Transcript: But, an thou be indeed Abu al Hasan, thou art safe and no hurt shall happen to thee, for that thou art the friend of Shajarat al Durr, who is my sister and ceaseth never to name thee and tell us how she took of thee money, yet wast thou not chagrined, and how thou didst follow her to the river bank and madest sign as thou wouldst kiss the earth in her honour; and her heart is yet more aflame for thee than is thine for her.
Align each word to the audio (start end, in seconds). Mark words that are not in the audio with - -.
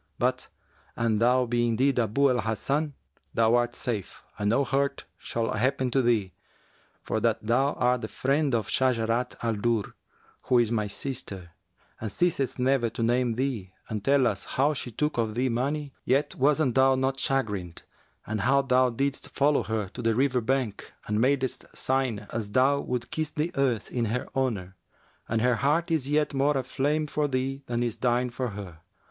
But, 0.17 0.47
an 0.95 1.19
thou 1.19 1.45
be 1.45 1.67
indeed 1.67 1.99
Abu 1.99 2.31
al 2.31 2.39
Hasan, 2.41 2.95
thou 3.35 3.53
art 3.53 3.75
safe 3.75 4.23
and 4.39 4.49
no 4.49 4.63
hurt 4.63 5.05
shall 5.15 5.51
happen 5.51 5.91
to 5.91 6.01
thee, 6.01 6.33
for 7.03 7.19
that 7.19 7.43
thou 7.43 7.73
art 7.73 8.01
the 8.01 8.07
friend 8.07 8.55
of 8.55 8.67
Shajarat 8.67 9.35
al 9.43 9.53
Durr, 9.57 9.93
who 10.45 10.57
is 10.57 10.71
my 10.71 10.87
sister 10.87 11.51
and 11.99 12.11
ceaseth 12.11 12.57
never 12.57 12.89
to 12.89 13.03
name 13.03 13.33
thee 13.33 13.73
and 13.89 14.03
tell 14.03 14.25
us 14.25 14.45
how 14.45 14.73
she 14.73 14.89
took 14.89 15.19
of 15.19 15.35
thee 15.35 15.49
money, 15.49 15.93
yet 16.03 16.33
wast 16.33 16.73
thou 16.73 16.95
not 16.95 17.19
chagrined, 17.19 17.83
and 18.25 18.41
how 18.41 18.63
thou 18.63 18.89
didst 18.89 19.29
follow 19.29 19.61
her 19.61 19.87
to 19.89 20.01
the 20.01 20.15
river 20.15 20.41
bank 20.41 20.91
and 21.05 21.21
madest 21.21 21.63
sign 21.77 22.25
as 22.33 22.53
thou 22.53 22.79
wouldst 22.79 23.11
kiss 23.11 23.29
the 23.29 23.51
earth 23.53 23.91
in 23.91 24.05
her 24.05 24.27
honour; 24.35 24.75
and 25.29 25.43
her 25.43 25.57
heart 25.57 25.91
is 25.91 26.09
yet 26.09 26.33
more 26.33 26.57
aflame 26.57 27.05
for 27.05 27.27
thee 27.27 27.61
than 27.67 27.83
is 27.83 27.97
thine 27.97 28.31
for 28.31 28.47
her. 28.47 28.79